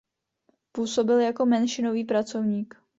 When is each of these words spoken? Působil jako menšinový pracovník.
Působil 0.71 1.19
jako 1.19 1.45
menšinový 1.45 2.03
pracovník. 2.03 2.77